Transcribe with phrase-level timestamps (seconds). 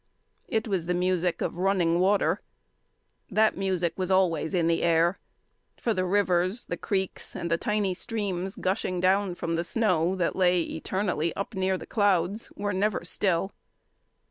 [0.47, 2.41] It was the music of running water.
[3.29, 5.19] That music was always in the air,
[5.77, 10.35] for the rivers, the creeks, and the tiny streams gushing down from the snow that
[10.35, 13.51] lay eternally up near the clouds were never still.